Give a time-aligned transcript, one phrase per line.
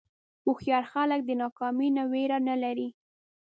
[0.45, 2.89] هوښیار خلک د ناکامۍ نه وېره نه لري.